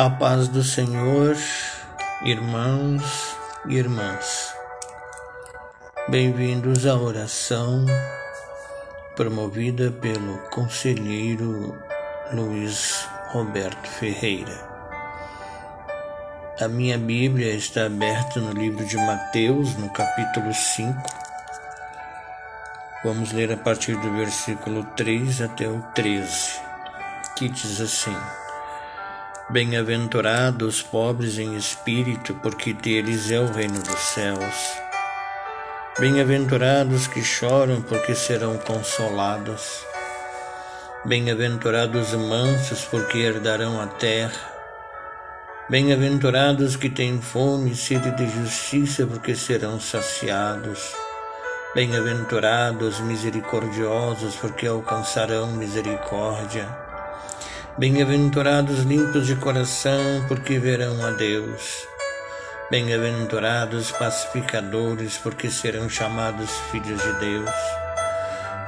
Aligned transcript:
A 0.00 0.08
paz 0.08 0.48
do 0.48 0.62
Senhor, 0.62 1.36
irmãos 2.22 3.36
e 3.68 3.74
irmãs. 3.74 4.54
Bem-vindos 6.08 6.86
à 6.86 6.96
oração 6.96 7.84
promovida 9.14 9.90
pelo 9.90 10.38
conselheiro 10.48 11.78
Luiz 12.32 13.06
Roberto 13.28 13.86
Ferreira. 13.88 14.58
A 16.58 16.66
minha 16.66 16.96
Bíblia 16.96 17.52
está 17.52 17.84
aberta 17.84 18.40
no 18.40 18.52
livro 18.52 18.82
de 18.86 18.96
Mateus, 18.96 19.76
no 19.76 19.90
capítulo 19.90 20.54
5. 20.54 20.94
Vamos 23.04 23.32
ler 23.32 23.52
a 23.52 23.56
partir 23.58 23.98
do 23.98 24.10
versículo 24.12 24.82
3 24.96 25.42
até 25.42 25.68
o 25.68 25.82
13, 25.94 26.58
que 27.36 27.50
diz 27.50 27.82
assim. 27.82 28.16
Bem-aventurados 29.52 30.76
os 30.76 30.82
pobres 30.82 31.36
em 31.36 31.56
espírito, 31.56 32.34
porque 32.36 32.72
deles 32.72 33.32
é 33.32 33.40
o 33.40 33.52
reino 33.52 33.82
dos 33.82 33.98
céus. 33.98 34.78
Bem-aventurados 35.98 37.08
que 37.08 37.20
choram, 37.20 37.82
porque 37.82 38.14
serão 38.14 38.56
consolados. 38.58 39.84
Bem-aventurados 41.04 42.14
mansos, 42.14 42.84
porque 42.84 43.18
herdarão 43.18 43.80
a 43.80 43.88
terra. 43.88 44.52
Bem-aventurados 45.68 46.76
que 46.76 46.88
têm 46.88 47.20
fome 47.20 47.72
e 47.72 47.76
sede 47.76 48.12
de 48.12 48.30
justiça, 48.30 49.04
porque 49.04 49.34
serão 49.34 49.80
saciados. 49.80 50.94
Bem-aventurados 51.74 53.00
misericordiosos, 53.00 54.36
porque 54.36 54.68
alcançarão 54.68 55.48
misericórdia. 55.48 56.89
Bem-aventurados 57.80 58.80
limpos 58.80 59.26
de 59.26 59.34
coração, 59.36 59.98
porque 60.28 60.58
verão 60.58 61.02
a 61.02 61.12
Deus. 61.12 61.88
Bem-aventurados 62.70 63.90
pacificadores, 63.90 65.16
porque 65.16 65.50
serão 65.50 65.88
chamados 65.88 66.50
filhos 66.70 67.02
de 67.02 67.12
Deus. 67.20 67.50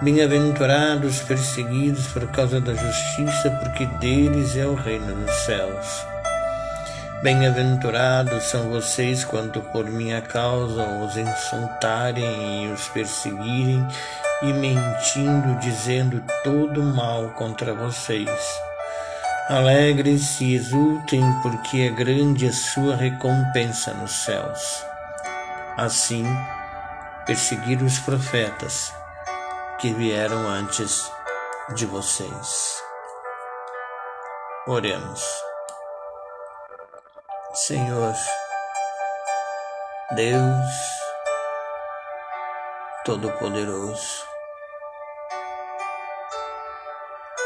Bem-aventurados 0.01 1.21
perseguidos 1.21 2.07
por 2.07 2.27
causa 2.29 2.59
da 2.59 2.73
justiça, 2.73 3.51
porque 3.63 3.85
deles 4.01 4.57
é 4.57 4.65
o 4.65 4.75
reino 4.75 5.15
dos 5.15 5.35
céus. 5.45 6.07
Bem-aventurados 7.23 8.45
são 8.45 8.71
vocês 8.71 9.25
quando 9.25 9.61
por 9.61 9.85
minha 9.91 10.23
causa 10.23 10.87
os 11.05 11.19
insultarem 11.19 12.65
e 12.65 12.73
os 12.73 12.89
perseguirem 12.89 13.87
e 14.41 14.55
mentindo, 14.55 15.61
dizendo 15.61 16.25
todo 16.43 16.83
mal 16.83 17.29
contra 17.37 17.75
vocês. 17.75 18.72
Alegrem-se 19.53 20.45
e 20.45 20.55
exultem, 20.55 21.23
porque 21.43 21.83
é 21.83 21.91
grande 21.91 22.47
a 22.47 22.53
sua 22.55 22.97
recompensa 22.97 23.93
nos 23.93 24.25
céus. 24.25 24.83
Assim, 25.77 26.25
perseguiram 27.27 27.85
os 27.85 27.99
profetas 27.99 28.95
que 29.79 29.93
vieram 29.93 30.49
antes 30.49 31.13
de 31.75 31.85
vocês. 31.85 32.83
Oremos. 34.67 35.23
Senhor, 37.53 38.15
Deus 40.13 40.73
Todo-Poderoso, 43.05 44.25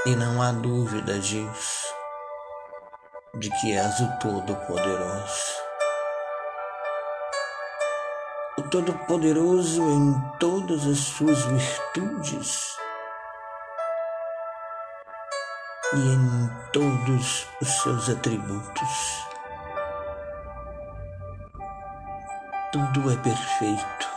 e 0.06 0.14
não 0.14 0.40
há 0.40 0.52
dúvida 0.52 1.18
disso 1.18 1.85
de 3.38 3.50
que 3.50 3.72
és 3.76 4.00
o 4.00 4.18
Todo-Poderoso. 4.18 5.52
O 8.58 8.62
Todo-Poderoso 8.62 9.82
em 9.82 10.38
todas 10.38 10.86
as 10.86 10.98
suas 10.98 11.44
virtudes 11.44 12.76
e 15.92 15.98
em 15.98 16.50
todos 16.72 17.46
os 17.60 17.68
seus 17.82 18.08
atributos. 18.08 19.26
Tudo 22.72 23.12
é 23.12 23.16
perfeito 23.16 24.08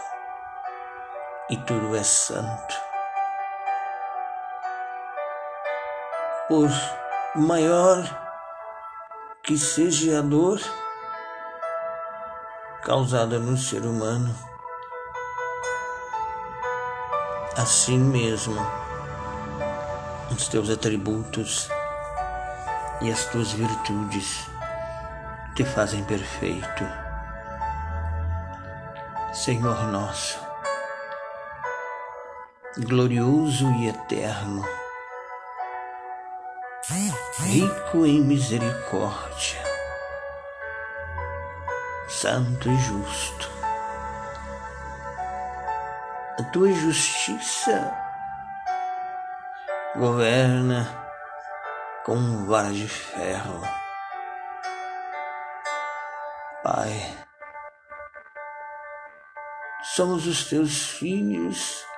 e 1.49 1.57
tudo 1.57 1.95
é 1.95 2.03
santo. 2.03 2.75
Por 6.47 6.69
maior 7.35 8.28
que 9.49 9.57
seja 9.57 10.19
a 10.19 10.21
dor 10.21 10.61
causada 12.83 13.39
no 13.39 13.57
ser 13.57 13.81
humano. 13.81 14.31
Assim 17.57 17.97
mesmo, 17.97 18.61
os 20.29 20.47
teus 20.49 20.69
atributos 20.69 21.67
e 23.01 23.11
as 23.11 23.25
tuas 23.25 23.51
virtudes 23.51 24.45
te 25.55 25.65
fazem 25.65 26.03
perfeito. 26.03 26.87
Senhor 29.33 29.83
nosso, 29.87 30.39
glorioso 32.77 33.67
e 33.79 33.87
eterno, 33.87 34.63
rico 36.91 38.03
em 38.03 38.19
misericórdia, 38.21 39.63
santo 42.07 42.67
e 42.67 42.75
justo. 42.77 43.49
A 46.39 46.43
tua 46.51 46.71
justiça 46.71 47.95
governa 49.95 50.87
com 52.05 52.47
vara 52.47 52.71
de 52.71 52.87
ferro. 52.87 53.61
Pai, 56.63 57.17
somos 59.83 60.25
os 60.25 60.49
teus 60.49 60.89
filhos 60.89 61.88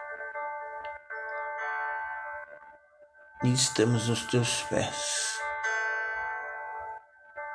e 3.43 3.53
estamos 3.53 4.07
nos 4.07 4.25
teus 4.25 4.61
pés. 4.63 5.39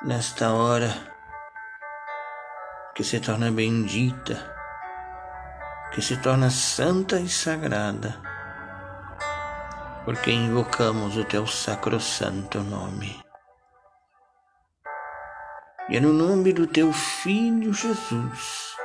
Nesta 0.03 0.51
hora 0.51 0.93
que 2.93 3.03
se 3.03 3.19
torna 3.19 3.51
bendita, 3.51 4.53
que 5.93 6.01
se 6.01 6.17
torna 6.17 6.49
santa 6.49 7.19
e 7.19 7.29
sagrada, 7.29 8.21
porque 10.03 10.31
invocamos 10.31 11.15
o 11.15 11.23
teu 11.23 11.47
sacrosanto 11.47 12.59
nome. 12.59 13.23
E 15.89 15.95
é 15.95 16.01
no 16.01 16.11
nome 16.11 16.51
do 16.51 16.67
teu 16.67 16.91
Filho 16.91 17.73
Jesus, 17.73 18.75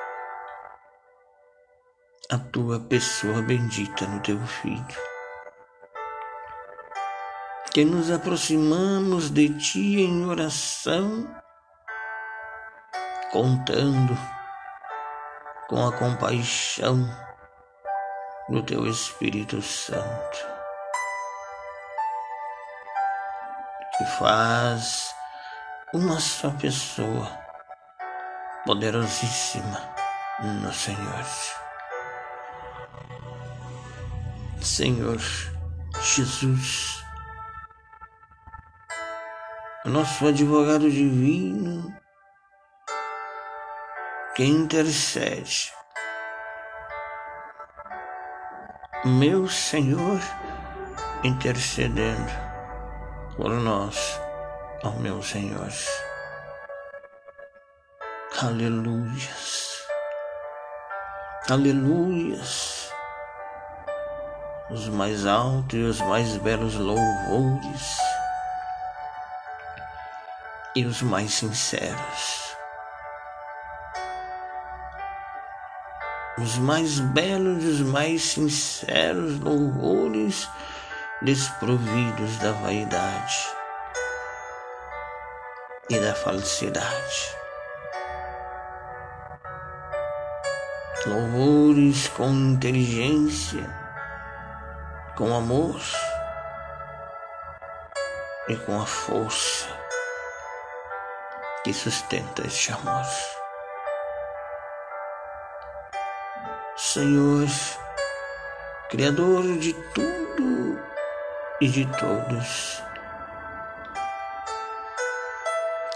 a 2.31 2.39
tua 2.39 2.79
pessoa 2.79 3.43
bendita 3.43 4.07
no 4.07 4.21
teu 4.21 4.39
Filho 4.47 5.12
que 7.73 7.87
nos 7.87 8.11
aproximamos 8.11 9.31
de 9.31 9.49
Ti 9.59 10.03
em 10.03 10.27
oração, 10.27 11.27
contando 13.31 14.15
com 15.69 15.87
a 15.87 15.93
compaixão 15.93 17.09
do 18.51 18.63
Teu 18.63 18.87
Espírito 18.87 19.63
Santo, 19.63 20.39
que 23.97 24.05
faz 24.19 25.15
uma 25.95 26.21
só 26.21 26.51
pessoa 26.51 27.27
poderosíssima 28.67 29.81
no 30.43 30.73
Senhor. 30.75 31.25
Senhor 34.61 35.21
Jesus, 36.03 37.02
nosso 39.85 40.29
advogado 40.29 40.89
divino 40.89 41.93
que 44.37 44.45
intercede. 44.45 45.73
Meu 49.05 49.49
Senhor 49.49 50.21
intercedendo 51.25 52.31
por 53.37 53.51
nós, 53.51 54.21
ó 54.85 54.91
meu 54.91 55.21
Senhor. 55.21 55.73
Aleluias. 58.41 59.83
Aleluias. 61.51 62.93
Os 64.71 64.89
mais 64.89 65.27
altos 65.27 65.75
e 65.75 65.83
os 65.83 66.01
mais 66.03 66.37
belos 66.37 66.77
louvores 66.77 68.12
e 70.75 70.87
os 70.87 71.03
mais 71.03 71.35
sinceros. 71.35 72.57
Os 76.39 76.57
mais 76.59 76.99
belos 76.99 77.63
e 77.63 77.67
os 77.67 77.81
mais 77.81 78.23
sinceros 78.23 79.39
louvores 79.41 80.49
desprovidos 81.21 82.39
da 82.39 82.53
vaidade 82.53 83.49
e 85.91 85.99
da 85.99 86.15
falsidade. 86.15 87.37
Louvores 91.05 92.09
com 92.09 92.31
inteligência, 92.31 93.69
com 95.17 95.35
amor 95.35 95.81
e 98.49 98.57
com 98.57 98.81
a 98.81 98.87
força 98.87 99.72
que 101.65 101.73
sustenta 101.73 102.47
este 102.47 102.73
amor. 102.73 103.07
Senhor, 106.77 107.47
Criador 108.91 109.43
de 109.59 109.73
tudo 109.95 110.83
e 111.61 111.69
de 111.69 111.87
todos, 111.97 112.83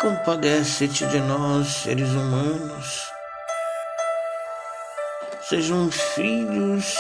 compadece-te 0.01 1.05
de 1.07 1.21
nós, 1.21 1.67
seres 1.67 2.11
humanos, 2.11 3.13
sejam 5.43 5.91
filhos 5.91 6.97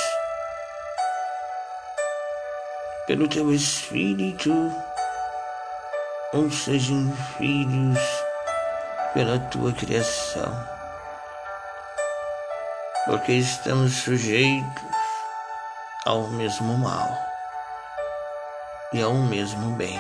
pelo 3.07 3.29
teu 3.29 3.55
Espírito, 3.55 4.53
ou 6.33 6.51
sejam 6.51 7.17
filhos 7.39 8.26
pela 9.17 9.39
tua 9.39 9.73
criação, 9.73 10.69
porque 13.07 13.33
estamos 13.33 13.95
sujeitos 13.95 14.85
ao 16.05 16.25
mesmo 16.25 16.77
mal 16.77 17.09
e 18.93 19.01
ao 19.01 19.15
mesmo 19.15 19.71
bem, 19.71 19.99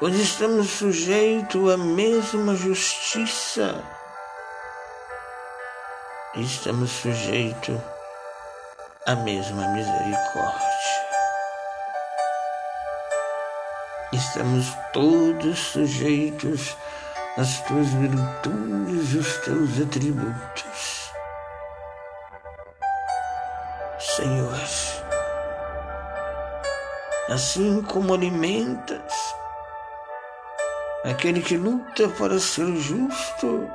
pois 0.00 0.16
estamos 0.16 0.70
sujeitos 0.70 1.72
à 1.72 1.76
mesma 1.76 2.56
justiça, 2.56 3.80
estamos 6.34 6.90
sujeitos 6.90 7.78
à 9.06 9.14
mesma 9.14 9.68
misericórdia. 9.68 10.80
Estamos 14.12 14.66
todos 14.92 15.56
sujeitos 15.56 16.76
as 17.36 17.60
tuas 17.62 17.88
virtudes 17.88 19.12
e 19.12 19.18
os 19.18 19.36
teus 19.38 19.80
atributos. 19.80 21.10
Senhor, 23.98 24.54
assim 27.28 27.82
como 27.82 28.14
alimentas 28.14 29.30
aquele 31.04 31.40
que 31.40 31.56
luta 31.56 32.08
para 32.18 32.38
ser 32.38 32.66
justo, 32.76 33.70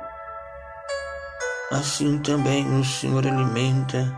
assim 1.72 2.18
também 2.20 2.66
o 2.78 2.84
Senhor 2.84 3.26
alimenta 3.26 4.12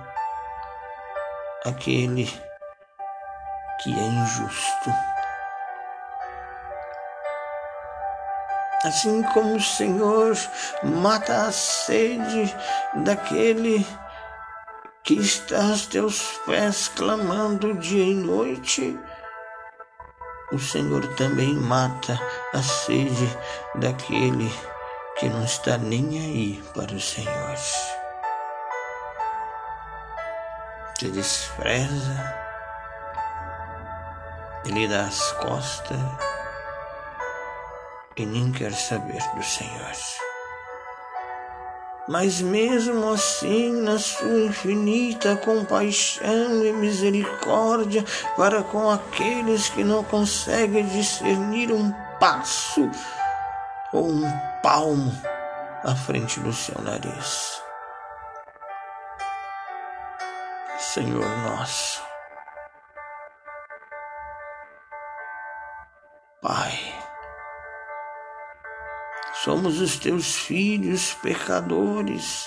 aquele 1.65 2.27
que 3.83 3.93
é 3.93 4.03
injusto. 4.03 5.18
Assim 8.89 9.23
como 9.35 9.57
o 9.57 9.61
Senhor 9.61 10.35
mata 10.83 11.43
a 11.47 11.53
sede 11.53 12.57
daquele 13.05 13.87
que 15.05 15.13
está 15.13 15.63
aos 15.63 15.85
teus 15.85 16.41
pés 16.47 16.89
clamando 16.97 17.75
dia 17.75 18.03
e 18.03 18.15
noite, 18.15 18.99
o 20.53 20.59
Senhor 20.59 21.07
também 21.17 21.53
mata 21.53 22.19
a 22.55 22.63
sede 22.63 23.29
daquele 23.75 24.51
que 25.19 25.29
não 25.29 25.45
está 25.45 25.77
nem 25.77 26.19
aí 26.19 26.63
para 26.75 26.95
o 26.95 27.01
Senhor. 27.01 27.57
Te 30.95 31.11
despreza, 31.11 32.35
ele 34.65 34.89
dá 34.89 35.03
as 35.03 35.33
costas 35.33 36.28
e 38.23 38.27
nem 38.27 38.51
quer 38.51 38.73
saber 38.73 39.23
do 39.35 39.43
Senhor. 39.43 39.93
Mas 42.09 42.41
mesmo 42.41 43.13
assim, 43.13 43.83
na 43.83 43.99
sua 43.99 44.47
infinita 44.47 45.37
compaixão 45.37 46.65
e 46.65 46.73
misericórdia 46.73 48.03
para 48.35 48.63
com 48.63 48.89
aqueles 48.91 49.69
que 49.69 49.85
não 49.85 50.03
conseguem 50.03 50.87
discernir 50.87 51.71
um 51.71 51.93
passo 52.19 52.91
ou 53.93 54.09
um 54.09 54.23
palmo 54.63 55.13
à 55.85 55.95
frente 55.95 56.41
do 56.41 56.53
seu 56.53 56.81
nariz. 56.83 57.63
Senhor 60.79 61.29
nosso, 61.45 62.03
Pai, 66.41 66.95
Somos 69.49 69.81
os 69.81 69.99
teus 69.99 70.37
filhos 70.37 71.15
pecadores. 71.23 72.47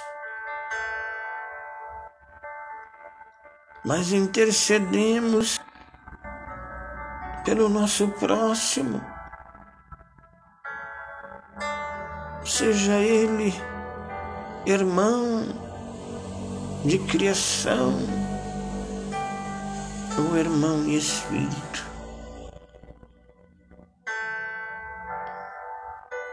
Mas 3.83 4.11
intercedemos 4.11 5.59
pelo 7.43 7.67
nosso 7.69 8.07
próximo, 8.09 9.03
seja 12.45 12.93
ele 12.97 13.51
irmão 14.67 15.47
de 16.85 16.99
criação 16.99 17.95
ou 20.19 20.37
irmão 20.37 20.85
e 20.85 20.97
espírito. 20.97 21.90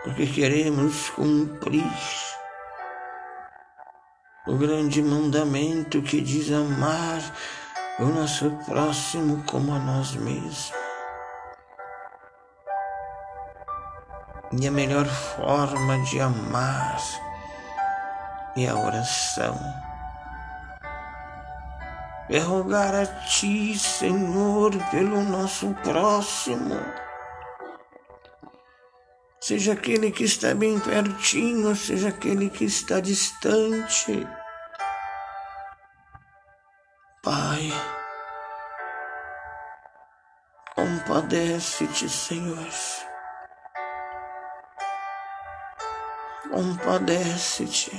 Porque 0.09 0.27
queremos 0.27 1.11
cumprir 1.11 1.85
o 4.47 4.57
grande 4.57 5.03
mandamento 5.03 6.01
que 6.01 6.23
diz 6.23 6.51
amar 6.51 7.21
o 7.99 8.07
nosso 8.07 8.51
próximo 8.65 9.45
como 9.45 9.75
a 9.75 9.79
nós 9.79 10.15
mesmos. 10.15 10.73
E 14.59 14.67
a 14.67 14.71
melhor 14.71 15.05
forma 15.05 16.03
de 16.05 16.19
amar 16.21 16.97
é 18.57 18.67
a 18.67 18.79
oração. 18.79 19.61
É 22.31 22.39
rogar 22.39 22.95
a 22.95 23.05
Ti, 23.05 23.79
Senhor, 23.79 24.73
pelo 24.91 25.23
nosso 25.23 25.75
próximo 25.85 27.08
seja 29.41 29.73
aquele 29.73 30.11
que 30.11 30.25
está 30.25 30.55
bem 30.55 30.79
pertinho, 30.81 31.75
seja 31.75 32.09
aquele 32.09 32.51
que 32.51 32.65
está 32.65 33.01
distante. 33.01 34.27
Pai, 37.23 37.73
compadece-te, 40.75 42.09
Senhor. 42.09 42.69
Compadece-te 46.51 47.93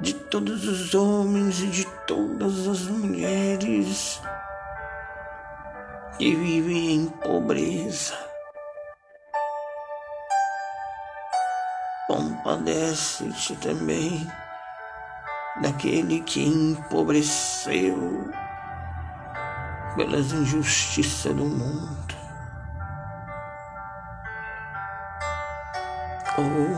de 0.00 0.14
todos 0.14 0.64
os 0.66 0.94
homens 0.94 1.60
e 1.60 1.66
de 1.66 1.84
todas 2.06 2.66
as 2.66 2.80
mulheres 2.82 4.20
que 6.20 6.36
vivem 6.36 6.96
em 6.96 7.06
pobreza. 7.06 8.14
Compadece-te 12.06 13.56
também 13.56 14.30
daquele 15.62 16.20
que 16.20 16.44
empobreceu 16.44 18.30
pelas 19.96 20.30
injustiças 20.32 21.34
do 21.34 21.46
mundo. 21.46 22.14
Ou 26.36 26.76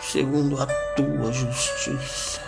segundo 0.00 0.60
a 0.60 0.66
tua 0.96 1.32
justiça, 1.32 2.40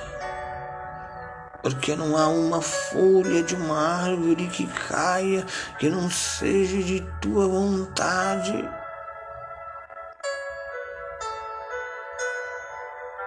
porque 1.64 1.96
não 1.96 2.14
há 2.14 2.28
uma 2.28 2.60
folha 2.60 3.42
de 3.42 3.54
uma 3.56 4.04
árvore 4.04 4.48
que 4.48 4.66
caia 4.66 5.46
que 5.78 5.88
não 5.88 6.10
seja 6.10 6.76
de 6.82 7.00
tua 7.22 7.48
vontade. 7.48 8.68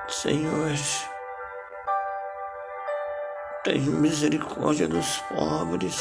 Senhor, 0.08 0.72
tem 3.63 3.82
misericórdia 3.82 4.88
dos 4.88 5.17
pobres, 5.36 6.00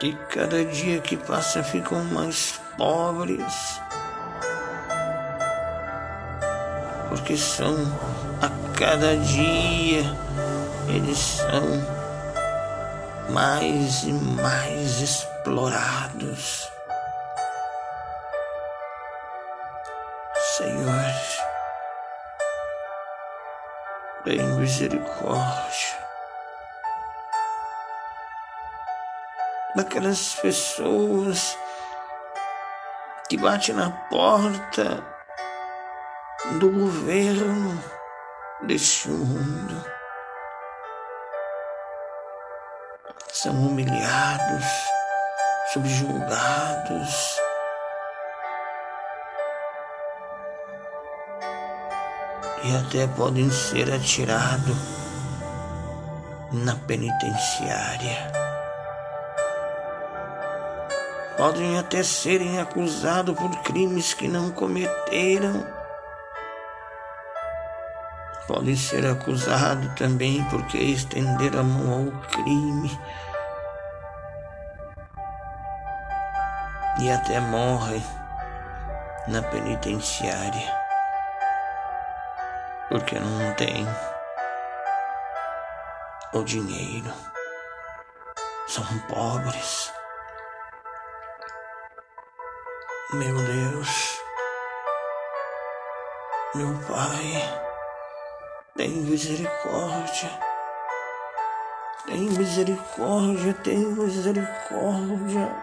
que 0.00 0.16
cada 0.30 0.64
dia 0.64 1.02
que 1.02 1.18
passa 1.18 1.62
ficam 1.62 2.02
mais 2.04 2.58
pobres, 2.78 3.78
porque 7.10 7.36
são 7.36 7.76
cada 8.80 9.14
dia 9.16 10.02
eles 10.88 11.18
são 11.18 12.00
mais 13.30 14.04
e 14.04 14.12
mais 14.12 15.00
explorados. 15.00 16.70
Senhor, 20.56 21.14
tem 24.24 24.42
misericórdia 24.56 25.98
daquelas 29.76 30.34
pessoas 30.36 31.56
que 33.28 33.36
batem 33.36 33.74
na 33.74 33.90
porta 34.08 35.04
do 36.58 36.70
governo 36.70 37.99
deste 38.62 39.08
mundo 39.08 39.84
são 43.32 43.54
humilhados, 43.54 44.64
subjugados. 45.72 47.40
E 52.62 52.76
até 52.76 53.06
podem 53.06 53.50
ser 53.50 53.90
atirados 53.90 54.76
na 56.52 56.76
penitenciária. 56.76 58.30
Podem 61.38 61.78
até 61.78 62.02
serem 62.02 62.60
acusados 62.60 63.34
por 63.34 63.50
crimes 63.62 64.12
que 64.12 64.28
não 64.28 64.50
cometeram 64.50 65.79
pode 68.50 68.76
ser 68.76 69.06
acusado 69.06 69.94
também 69.94 70.42
porque 70.50 70.76
estender 70.76 71.56
a 71.56 71.62
mão 71.62 72.06
ao 72.06 72.20
crime 72.22 73.00
e 77.00 77.12
até 77.12 77.38
morre 77.38 78.02
na 79.28 79.40
penitenciária 79.40 80.80
porque 82.88 83.20
não 83.20 83.54
tem 83.54 83.86
o 86.32 86.42
dinheiro, 86.42 87.12
são 88.66 88.84
pobres. 89.08 89.92
Meu 93.12 93.36
Deus, 93.36 94.20
meu 96.56 96.74
Pai. 96.88 97.69
Tem 98.80 98.88
misericórdia. 98.88 100.30
Tem 102.06 102.20
misericórdia, 102.30 103.52
tem 103.62 103.76
misericórdia. 103.76 105.54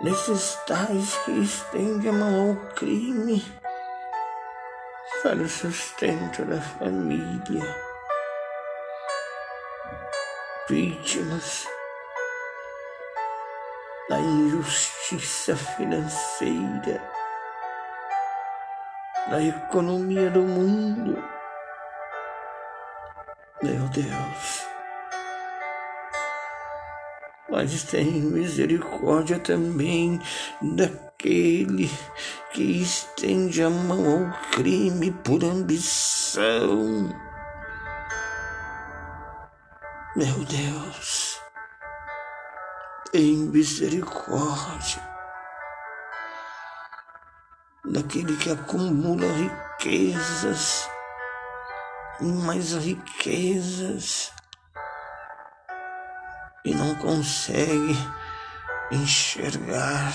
Nesses 0.00 0.56
tais 0.66 1.16
que 1.18 1.30
estende 1.30 2.08
a 2.08 2.12
mão 2.12 2.50
ao 2.50 2.56
crime 2.74 3.40
para 5.22 5.36
o 5.36 5.48
sustento 5.48 6.44
da 6.44 6.60
família. 6.60 7.62
Vítimas 10.68 11.68
da 14.08 14.18
injustiça 14.18 15.54
financeira, 15.54 17.00
da 19.30 19.40
economia 19.40 20.28
do 20.30 20.42
mundo 20.42 21.33
meu 23.64 23.88
Deus. 23.88 24.66
Mas 27.48 27.84
tem 27.84 28.20
misericórdia 28.20 29.38
também 29.38 30.20
daquele 30.60 31.90
que 32.52 32.62
estende 32.62 33.62
a 33.62 33.70
mão 33.70 34.26
ao 34.26 34.50
crime 34.50 35.10
por 35.10 35.42
ambição. 35.42 37.08
Meu 40.14 40.44
Deus, 40.44 41.40
tem 43.10 43.36
misericórdia 43.36 45.02
daquele 47.86 48.36
que 48.36 48.50
acumula 48.50 49.26
riquezas 49.32 50.93
mais 52.20 52.72
riquezas 52.72 54.32
e 56.64 56.74
não 56.74 56.94
consegue 56.94 57.94
enxergar 58.90 60.12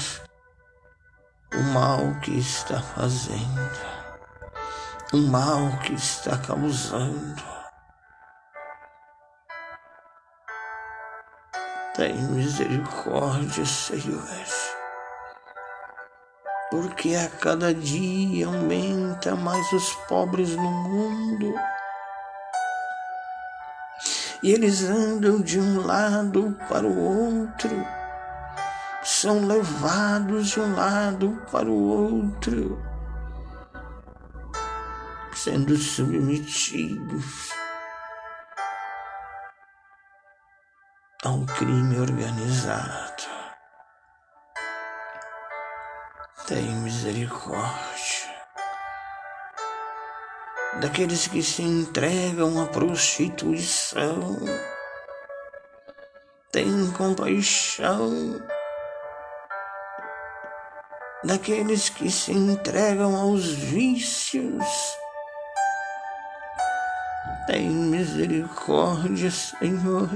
o 1.53 1.61
mal 1.73 2.19
que 2.21 2.39
está 2.39 2.81
fazendo, 2.81 3.71
o 5.13 5.17
mal 5.17 5.77
que 5.83 5.93
está 5.93 6.37
causando. 6.37 7.43
Tem 11.95 12.15
misericórdia, 12.15 13.65
Senhor, 13.65 14.23
porque 16.71 17.15
a 17.15 17.29
cada 17.29 17.73
dia 17.73 18.47
aumenta 18.47 19.35
mais 19.35 19.71
os 19.73 19.91
pobres 20.07 20.55
no 20.55 20.71
mundo 20.71 21.53
e 24.41 24.51
eles 24.51 24.83
andam 24.83 25.41
de 25.41 25.59
um 25.59 25.85
lado 25.85 26.57
para 26.67 26.85
o 26.85 26.97
outro, 26.97 27.85
são 29.03 29.45
levados 29.45 30.49
de 30.49 30.59
um 30.61 30.75
lado 30.75 31.41
para 31.51 31.69
o 31.69 32.21
outro, 32.23 32.81
sendo 35.33 35.75
submetidos 35.75 37.49
ao 41.23 41.45
crime 41.45 41.99
organizado. 41.99 43.23
Tem 46.47 46.73
misericórdia 46.77 48.18
daqueles 50.79 51.27
que 51.27 51.43
se 51.43 51.61
entregam 51.61 52.61
à 52.61 52.67
prostituição. 52.67 54.37
Tem 56.51 56.91
compaixão 56.91 58.41
daqueles 61.23 61.89
que 61.89 62.09
se 62.09 62.31
entregam 62.31 63.15
aos 63.15 63.45
vícios. 63.45 64.65
Tem 67.45 67.69
misericórdia, 67.69 69.29
Senhor. 69.31 70.09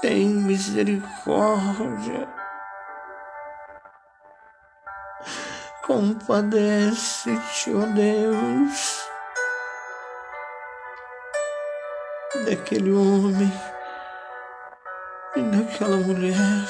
Tem 0.00 0.28
misericórdia 0.28 2.39
Compadece-te, 5.82 7.72
ó 7.74 7.78
oh 7.78 7.86
Deus, 7.86 9.08
daquele 12.44 12.92
homem 12.92 13.52
e 15.36 15.42
daquela 15.42 15.96
mulher 15.96 16.66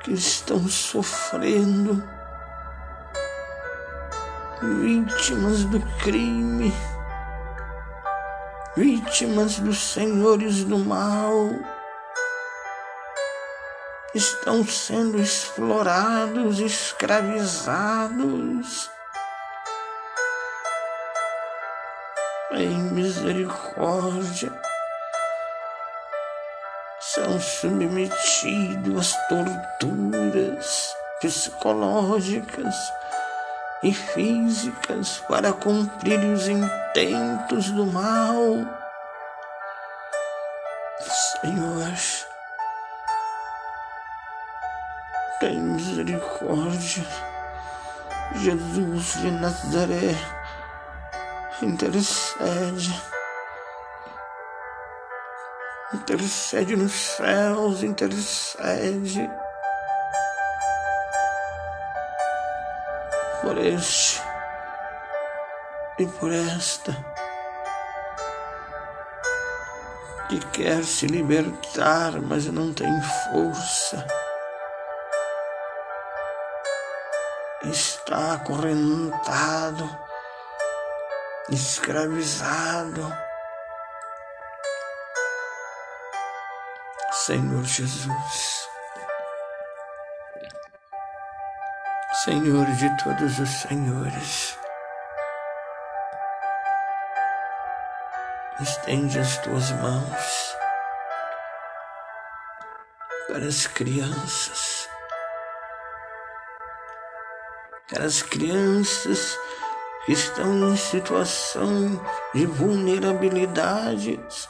que 0.00 0.12
estão 0.12 0.68
sofrendo, 0.68 2.02
vítimas 4.62 5.64
do 5.64 5.80
crime, 5.98 6.72
vítimas 8.76 9.58
dos 9.58 9.92
senhores 9.92 10.62
do 10.62 10.78
mal 10.78 11.77
estão 14.18 14.66
sendo 14.66 15.18
explorados, 15.20 16.58
escravizados. 16.58 18.90
Em 22.50 22.82
misericórdia, 22.92 24.52
são 27.00 27.40
submetidos 27.40 28.98
às 28.98 29.14
torturas 29.28 30.96
psicológicas 31.20 32.74
e 33.84 33.94
físicas 33.94 35.22
para 35.28 35.52
cumprir 35.52 36.18
os 36.24 36.48
intentos 36.48 37.70
do 37.70 37.86
mal. 37.86 38.66
Senhor, 41.40 42.27
tem 45.48 45.60
misericórdia. 45.60 47.06
Jesus 48.34 49.14
de 49.14 49.30
Nazaré, 49.30 50.14
intercede. 51.62 53.02
Intercede 55.94 56.76
nos 56.76 56.92
céus, 56.92 57.82
intercede. 57.82 59.30
Por 63.40 63.56
este 63.56 64.20
e 65.98 66.06
por 66.06 66.30
esta 66.30 66.92
que 70.28 70.38
quer 70.52 70.84
se 70.84 71.06
libertar, 71.06 72.20
mas 72.20 72.44
não 72.52 72.74
tem 72.74 73.00
força. 73.32 74.27
Está 77.70 78.34
acorrentado, 78.34 79.98
escravizado. 81.50 83.14
Senhor 87.12 87.64
Jesus, 87.64 88.68
Senhor 92.24 92.66
de 92.66 93.04
todos 93.04 93.38
os 93.38 93.50
senhores, 93.50 94.58
estende 98.60 99.18
as 99.18 99.36
tuas 99.38 99.70
mãos 99.72 100.56
para 103.28 103.46
as 103.46 103.66
crianças, 103.66 104.77
para 107.88 108.04
as 108.04 108.22
crianças 108.22 109.36
que 110.04 110.12
estão 110.12 110.70
em 110.70 110.76
situação 110.76 111.98
de 112.34 112.44
vulnerabilidades, 112.44 114.46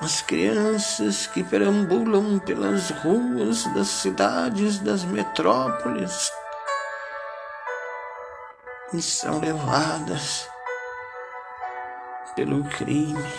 as 0.00 0.20
crianças 0.22 1.28
que 1.28 1.44
perambulam 1.44 2.40
pelas 2.40 2.90
ruas 2.90 3.62
das 3.72 3.86
cidades, 3.86 4.80
das 4.80 5.04
metrópoles, 5.04 6.32
e 8.92 9.00
são 9.00 9.38
levadas 9.38 10.50
pelo 12.34 12.64
crime, 12.64 13.32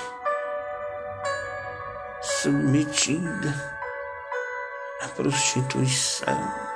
submetida 2.21 3.53
à 5.01 5.09
prostituição. 5.09 6.72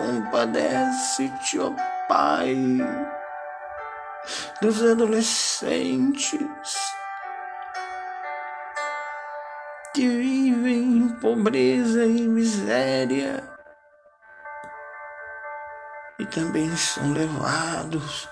Compadece-te, 0.00 1.58
ó 1.58 1.72
Pai, 2.08 2.56
dos 4.62 4.82
adolescentes 4.82 6.74
que 9.94 10.08
vivem 10.08 10.96
em 10.96 11.08
pobreza 11.20 12.06
e 12.06 12.26
miséria 12.26 13.44
e 16.18 16.24
também 16.24 16.74
são 16.74 17.12
levados 17.12 18.26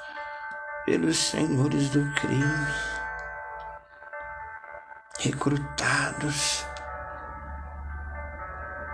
pelos 0.86 1.18
senhores 1.18 1.90
do 1.90 2.02
crime, 2.14 2.74
recrutados 5.18 6.64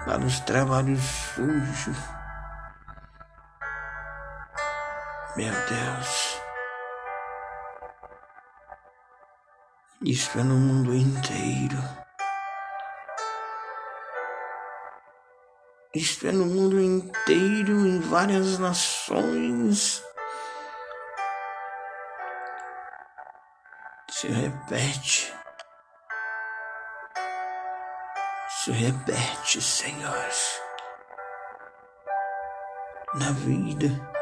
para 0.05 0.19
os 0.25 0.41
trabalhos 0.41 1.01
sujos. 1.01 2.24
Meu 5.37 5.53
Deus, 5.53 6.41
isso 10.03 10.39
é 10.39 10.43
no 10.43 10.55
mundo 10.55 10.95
inteiro. 10.95 11.77
Isto 15.95 16.29
é 16.29 16.33
no 16.33 16.47
mundo 16.47 16.81
inteiro, 16.81 17.87
em 17.87 18.01
várias 18.01 18.59
nações. 18.59 20.03
se 24.25 24.29
repete. 24.29 25.35
Se 28.49 28.71
repete, 28.71 29.61
Senhor, 29.61 30.31
na 33.15 33.33
vida 33.33 34.14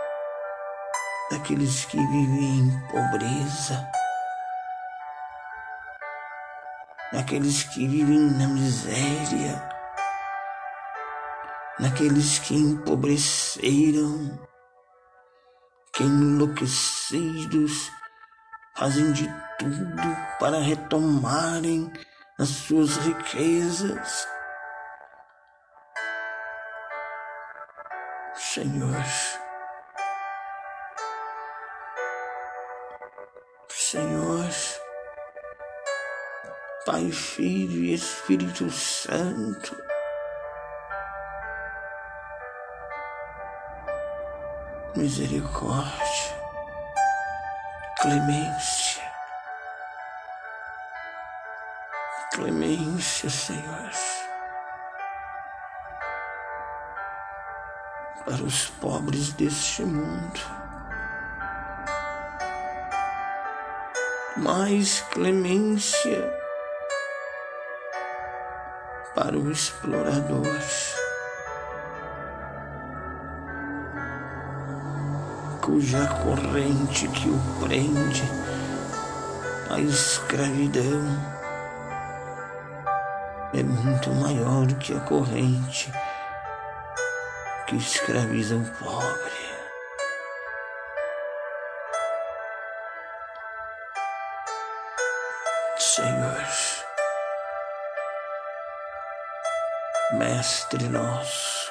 daqueles 1.32 1.86
que 1.86 1.96
vivem 1.96 2.58
em 2.58 2.80
pobreza, 2.88 3.90
naqueles 7.10 7.62
que 7.64 7.88
vivem 7.88 8.20
na 8.32 8.46
miséria, 8.48 9.66
naqueles 11.80 12.38
que 12.38 12.54
empobreceram, 12.54 14.38
que 15.94 16.02
enlouquecidos 16.02 17.90
fazem 18.76 19.10
de 19.12 19.26
tudo 19.58 20.16
para 20.38 20.58
retomarem 20.58 21.90
as 22.38 22.48
suas 22.50 22.98
riquezas. 22.98 24.28
Senhor, 28.34 29.41
Pai, 36.84 37.12
Filho 37.12 37.84
e 37.84 37.94
Espírito 37.94 38.68
Santo, 38.70 39.76
misericórdia, 44.96 46.36
clemência. 48.00 49.02
clemência, 52.34 53.28
Senhor, 53.28 53.90
para 58.24 58.42
os 58.42 58.70
pobres 58.80 59.32
deste 59.34 59.84
mundo. 59.84 60.40
Mais 64.36 65.02
clemência 65.12 66.41
para 69.14 69.38
o 69.38 69.50
explorador. 69.50 70.46
Cuja 75.60 76.06
corrente 76.24 77.08
que 77.08 77.28
o 77.28 77.40
prende 77.60 78.22
à 79.70 79.80
escravidão 79.80 81.42
é 83.54 83.62
muito 83.62 84.10
maior 84.14 84.66
do 84.66 84.74
que 84.76 84.94
a 84.94 85.00
corrente 85.00 85.92
que 87.66 87.76
escraviza 87.76 88.56
o 88.56 88.64
pobre. 88.82 89.31
Mestre 100.72 100.88
nosso, 100.88 101.70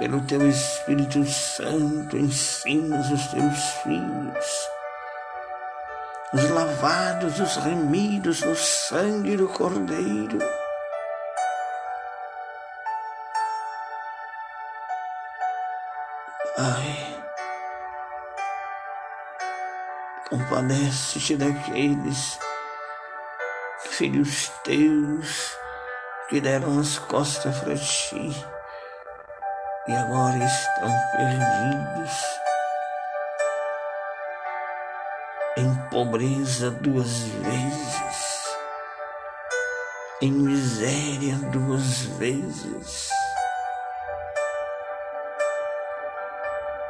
pelo 0.00 0.20
teu 0.26 0.48
Espírito 0.48 1.24
Santo, 1.24 2.16
ensinas 2.16 3.08
os 3.08 3.26
teus 3.28 3.64
filhos 3.84 4.68
os 6.32 6.50
lavados, 6.50 7.38
os 7.38 7.56
remidos 7.56 8.42
no 8.42 8.56
sangue 8.56 9.36
do 9.36 9.48
Cordeiro. 9.48 10.38
Ai, 16.58 17.22
compadece-te 20.28 21.36
daqueles 21.36 22.38
filhos 23.90 24.48
teus 24.64 25.57
que 26.28 26.40
deram 26.42 26.78
as 26.78 26.98
costas 26.98 27.58
para 27.60 27.74
ti 27.74 28.44
e 29.88 29.92
agora 29.92 30.44
estão 30.44 30.90
perdidos 31.12 32.38
em 35.56 35.74
pobreza 35.88 36.70
duas 36.70 37.20
vezes, 37.20 38.44
em 40.20 40.30
miséria 40.30 41.36
duas 41.50 42.02
vezes, 42.18 43.08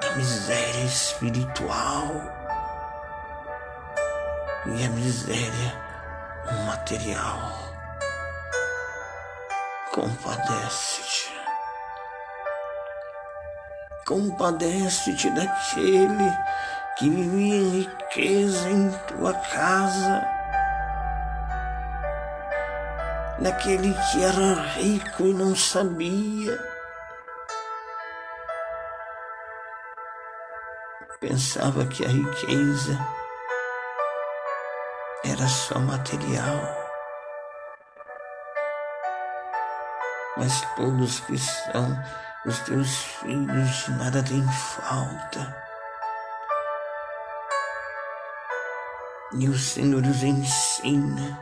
a 0.05 0.17
miséria 0.17 0.85
espiritual 0.85 2.13
e 4.67 4.85
a 4.85 4.89
miséria 4.91 5.81
material. 6.67 7.68
Compadece-te. 9.93 11.33
Compadece-te 14.07 15.31
daquele 15.31 16.31
que 16.99 17.09
vivia 17.09 17.55
em 17.57 17.81
riqueza 17.81 18.69
em 18.69 18.91
tua 19.07 19.33
casa, 19.35 20.27
daquele 23.39 23.95
que 23.95 24.25
era 24.25 24.61
rico 24.73 25.23
e 25.23 25.35
não 25.35 25.55
sabia. 25.57 26.59
Pensava 31.21 31.85
que 31.87 32.05
a 32.05 32.09
riqueza 32.09 32.99
era 35.25 35.47
só 35.49 35.79
material. 35.79 36.88
Mas 40.39 40.63
todos 40.77 41.21
que 41.21 41.37
são 41.37 42.03
os 42.47 42.59
teus 42.61 42.97
filhos 42.97 43.89
nada 43.99 44.23
têm 44.23 44.47
falta. 44.51 45.57
E 49.33 49.49
o 49.49 49.59
Senhor 49.59 50.03
os 50.03 50.23
ensina. 50.23 51.39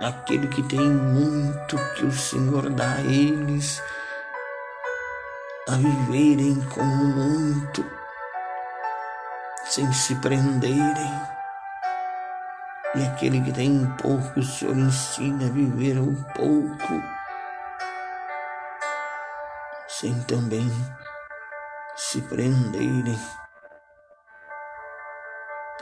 Aquele 0.00 0.46
que 0.46 0.62
tem 0.68 0.78
muito 0.78 1.76
que 1.94 2.04
o 2.04 2.12
Senhor 2.12 2.70
dá 2.70 2.92
a 2.92 3.00
eles 3.00 3.82
a 5.68 5.76
viverem 5.76 6.60
com 6.70 6.82
muito, 6.82 7.84
sem 9.66 9.92
se 9.92 10.14
prenderem. 10.16 11.37
E 12.94 13.04
aquele 13.04 13.40
que 13.42 13.52
tem 13.52 13.86
pouco, 13.96 14.40
o 14.40 14.42
Senhor 14.42 14.76
ensina 14.76 15.46
a 15.46 15.50
viver 15.50 15.98
um 15.98 16.14
pouco, 16.32 17.02
sem 19.86 20.20
também 20.24 20.68
se 21.94 22.22
prenderem 22.22 23.18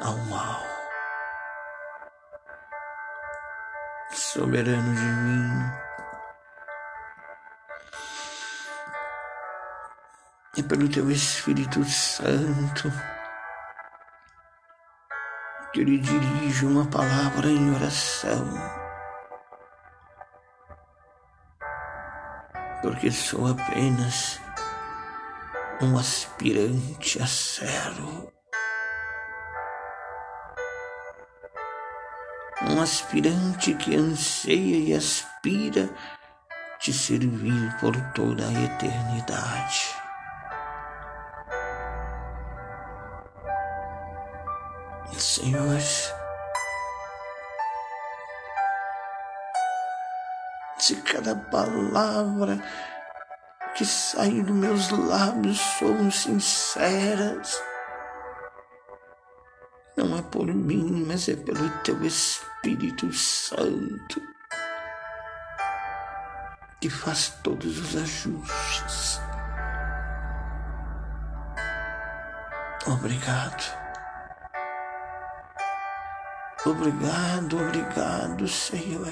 ao 0.00 0.16
mal. 0.26 0.62
Soberano 4.10 4.94
divino, 4.94 5.72
e 10.56 10.62
pelo 10.62 10.88
teu 10.88 11.10
Espírito 11.10 11.84
Santo, 11.84 12.90
que 15.76 15.84
lhe 15.84 15.98
dirijo 15.98 16.68
uma 16.68 16.86
palavra 16.86 17.50
em 17.50 17.74
oração, 17.74 18.48
porque 22.80 23.10
sou 23.10 23.46
apenas 23.46 24.40
um 25.82 25.98
aspirante 25.98 27.22
a 27.22 27.26
servo. 27.26 28.32
um 32.68 32.80
aspirante 32.80 33.74
que 33.74 33.94
anseia 33.96 34.78
e 34.78 34.94
aspira 34.94 35.90
te 36.80 36.90
servir 36.90 37.76
por 37.78 37.94
toda 38.12 38.48
a 38.48 38.64
eternidade. 38.64 40.05
Senhor, 45.46 45.80
se 50.76 50.96
cada 51.02 51.36
palavra 51.36 52.60
que 53.76 53.84
sai 53.84 54.42
dos 54.42 54.56
meus 54.56 54.90
lábios 54.90 55.60
são 55.60 56.10
sinceras, 56.10 57.62
não 59.96 60.18
é 60.18 60.22
por 60.22 60.46
mim, 60.46 61.04
mas 61.06 61.28
é 61.28 61.36
pelo 61.36 61.70
teu 61.84 62.04
Espírito 62.04 63.12
Santo 63.12 64.20
que 66.80 66.90
faz 66.90 67.28
todos 67.44 67.78
os 67.78 67.94
ajustes. 67.94 69.20
Obrigado. 72.88 73.85
Obrigado, 76.66 77.60
obrigado, 77.60 78.48
Senhor. 78.48 79.06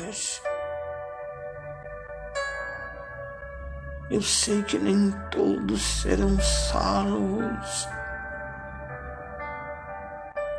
Eu 4.11 4.21
sei 4.21 4.61
que 4.64 4.77
nem 4.77 5.12
todos 5.31 5.81
serão 6.03 6.37
salvos, 6.40 7.88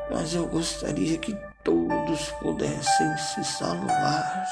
mas 0.09 0.33
eu 0.33 0.47
gostaria 0.47 1.17
que 1.17 1.37
todos 1.65 2.31
pudessem 2.39 3.17
se 3.17 3.43
salvar. 3.43 4.45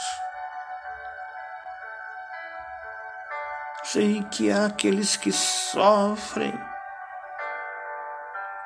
Sei 3.86 4.22
que 4.26 4.52
há 4.52 4.66
aqueles 4.66 5.16
que 5.16 5.32
sofrem, 5.32 6.54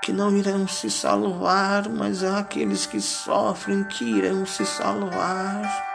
que 0.08 0.14
não 0.14 0.34
irão 0.38 0.66
se 0.66 0.90
salvar, 0.90 1.90
mas 1.90 2.24
há 2.24 2.40
aqueles 2.40 2.86
que 2.86 3.02
sofrem 3.02 3.84
que 3.84 4.06
irão 4.06 4.46
se 4.46 4.66
salvar. 4.66 5.86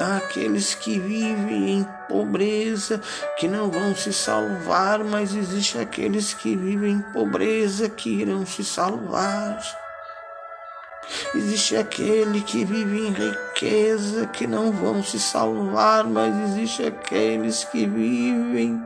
Há 0.00 0.16
aqueles 0.16 0.74
que 0.74 0.98
vivem 0.98 1.68
em 1.68 1.88
pobreza, 2.08 2.98
que 3.36 3.46
não 3.46 3.70
vão 3.70 3.94
se 3.94 4.10
salvar, 4.10 5.04
mas 5.04 5.34
existe 5.34 5.76
aqueles 5.76 6.32
que 6.32 6.56
vivem 6.56 6.92
em 6.92 7.02
pobreza 7.12 7.90
que 7.90 8.22
irão 8.22 8.46
se 8.46 8.64
salvar. 8.64 9.60
Existe 11.34 11.76
aquele 11.76 12.40
que 12.40 12.64
vive 12.64 13.06
em 13.06 13.12
riqueza 13.12 14.26
que 14.28 14.46
não 14.46 14.72
vão 14.72 15.02
se 15.04 15.20
salvar, 15.20 16.04
mas 16.04 16.34
existe 16.52 16.86
aqueles 16.86 17.64
que 17.64 17.86
vivem 17.86 18.82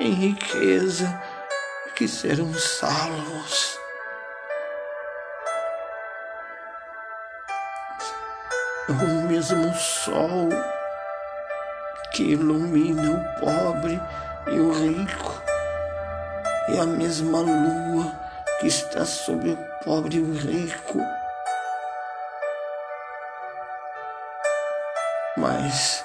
em 0.00 0.12
riqueza 0.12 1.20
que 1.96 2.06
serão 2.06 2.52
salvos. 2.54 3.78
O 8.88 9.28
mesmo 9.28 9.74
sol 9.74 10.48
que 12.12 12.22
ilumina 12.22 13.10
o 13.10 13.40
pobre 13.40 14.00
e 14.46 14.58
o 14.58 14.72
rico, 14.72 15.42
é 16.68 16.80
a 16.80 16.86
mesma 16.86 17.40
lua 17.40 18.12
que 18.58 18.66
está 18.66 19.04
sobre 19.04 19.50
o 19.50 19.56
pobre 19.84 20.16
e 20.16 20.20
o 20.20 20.32
rico. 20.32 20.98
Mas 25.36 26.04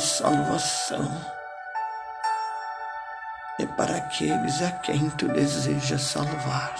salvação 0.00 1.08
é 3.60 3.66
para 3.66 3.96
aqueles 3.96 4.62
a 4.62 4.72
quem 4.72 5.10
tu 5.10 5.28
deseja 5.28 5.98
salvar. 5.98 6.74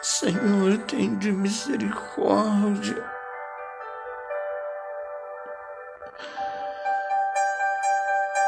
Senhor, 0.00 0.78
tem 0.86 1.18
de 1.18 1.32
misericórdia. 1.32 3.04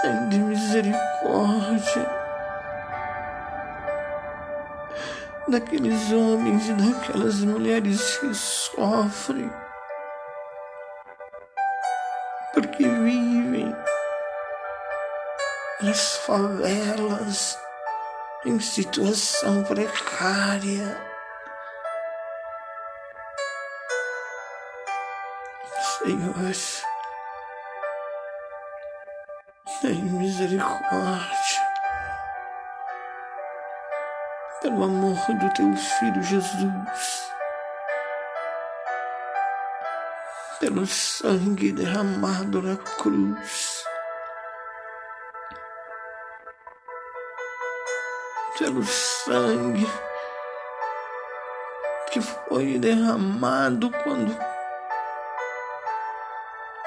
Tende 0.01 0.39
misericórdia 0.39 2.18
daqueles 5.49 6.13
homens 6.13 6.69
e 6.69 6.73
daquelas 6.75 7.41
mulheres 7.41 8.19
que 8.19 8.35
sofrem 8.35 9.51
porque 12.61 12.83
vivem 12.83 13.73
nas 15.81 16.17
favelas 16.19 17.59
em 18.45 18.59
situação 18.59 19.63
precária. 19.65 21.01
Senhor, 25.99 26.53
tem 29.81 30.03
misericórdia 30.03 31.68
pelo 34.69 34.85
amor 34.85 35.17
do 35.17 35.51
teu 35.55 35.75
filho 35.75 36.23
Jesus, 36.23 37.33
pelo 40.61 40.87
sangue 40.87 41.73
derramado 41.73 42.61
na 42.61 42.77
cruz, 42.77 43.83
pelo 48.59 48.85
sangue 48.85 49.87
que 52.13 52.21
foi 52.21 52.79
derramado 52.79 53.91
quando 54.03 54.37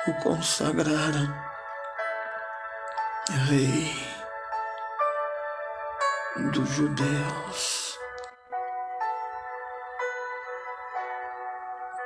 o 0.07 0.13
consagraram 0.21 1.33
Rei 3.47 4.11
dos 6.51 6.69
judeus, 6.69 7.70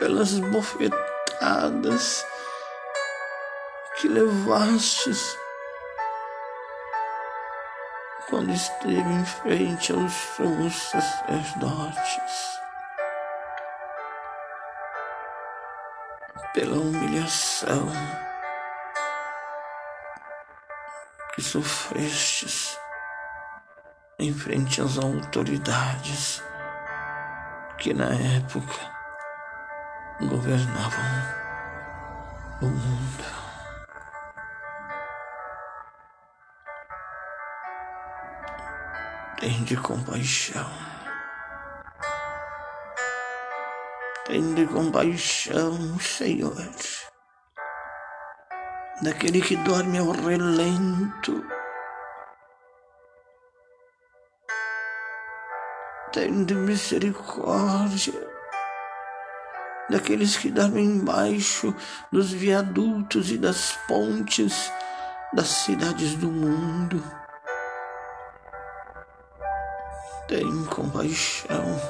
pelas 0.06 0.38
bofetadas 0.38 2.24
que 3.96 4.08
levastes 4.08 5.36
quando 8.30 8.52
esteve 8.52 9.00
em 9.00 9.26
frente 9.26 9.92
aos 9.92 10.14
sumos 10.14 10.76
sacerdotes, 10.76 12.60
pela 16.54 16.76
humilhação 16.76 17.88
que 21.34 21.42
sofrestes 21.42 22.80
em 24.20 24.32
frente 24.32 24.82
às 24.82 25.00
autoridades 25.00 26.44
que 27.80 27.92
na 27.92 28.14
época 28.14 28.95
governavam 30.22 31.04
o 32.62 32.66
mundo. 32.66 33.26
Tende 39.40 39.76
compaixão. 39.78 40.70
Tende 44.26 44.66
compaixão, 44.66 46.00
Senhor, 46.00 46.56
daquele 49.02 49.42
que 49.42 49.56
dorme 49.58 50.00
ao 50.00 50.12
relento 50.12 51.46
tende 56.16 56.56
misericórdia 56.56 58.35
daqueles 59.90 60.38
que 60.38 60.50
dormem 60.50 60.86
embaixo 60.86 61.74
dos 62.12 62.32
viadutos 62.32 63.32
e 63.32 63.38
das 63.38 63.74
pontes 63.88 64.72
das 65.34 65.48
cidades 65.48 66.16
do 66.16 66.30
mundo. 66.30 67.04
Tem 70.28 70.66
compaixão 70.66 71.82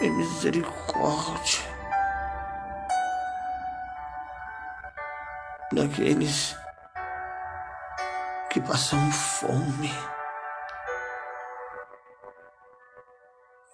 e 0.00 0.10
misericórdia 0.10 1.62
daqueles 5.72 6.56
que 8.50 8.60
passam 8.60 9.10
fome. 9.10 9.92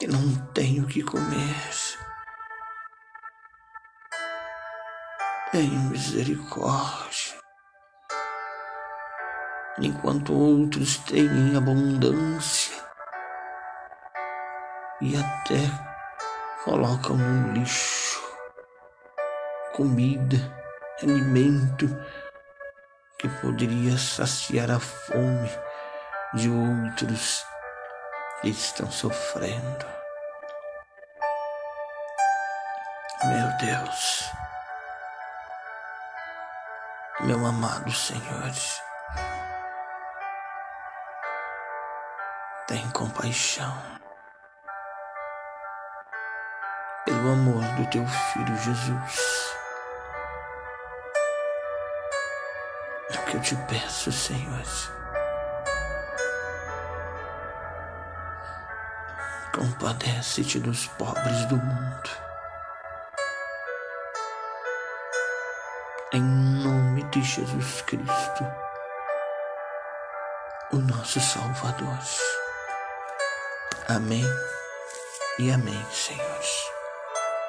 que 0.00 0.06
não 0.06 0.34
tenho 0.54 0.84
o 0.84 0.86
que 0.86 1.02
comer. 1.02 1.89
Tem 5.61 5.68
misericórdia. 5.68 7.38
Enquanto 9.79 10.33
outros 10.33 10.96
têm 11.01 11.27
em 11.27 11.55
abundância 11.55 12.75
e 15.03 15.14
até 15.14 15.61
colocam 16.64 17.14
no 17.14 17.53
lixo 17.53 18.23
comida, 19.75 20.38
alimento 21.03 21.87
que 23.18 23.29
poderia 23.42 23.99
saciar 23.99 24.70
a 24.70 24.81
fome 24.81 25.51
de 26.33 26.49
outros 26.49 27.44
estão 28.42 28.90
sofrendo. 28.90 29.87
Meu 33.23 33.59
Deus, 33.59 34.39
meu 37.24 37.44
amado 37.44 37.92
Senhor, 37.92 38.50
tem 42.66 42.88
compaixão 42.90 43.76
pelo 47.04 47.33
amor 47.33 47.62
do 47.76 47.87
teu 47.90 48.06
filho 48.06 48.56
Jesus. 48.56 49.50
É 53.11 53.18
o 53.18 53.24
que 53.26 53.37
eu 53.37 53.42
te 53.42 53.56
peço, 53.68 54.11
Senhor. 54.11 54.62
Compadece-te 59.52 60.59
dos 60.61 60.87
pobres 60.87 61.44
do 61.46 61.56
mundo. 61.56 62.29
De 67.11 67.23
Jesus 67.23 67.83
Cristo, 67.83 68.46
o 70.73 70.77
nosso 70.77 71.20
Salvador. 71.20 71.99
Amém 73.88 74.25
e 75.38 75.51
amém, 75.51 75.85
Senhor. 75.90 76.69